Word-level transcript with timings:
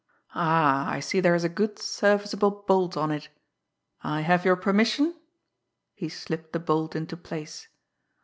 "Ah, 0.33 0.89
I 0.89 0.99
see 0.99 1.19
there 1.19 1.35
is 1.35 1.43
a 1.43 1.47
good 1.47 1.77
serviceable 1.77 2.49
bolt 2.49 2.97
on 2.97 3.11
it. 3.11 3.29
I 4.01 4.21
have 4.21 4.43
your 4.45 4.55
permission?" 4.55 5.13
he 5.93 6.09
slipped 6.09 6.53
the 6.53 6.59
bolt 6.59 6.95
into 6.95 7.15
place. 7.15 7.67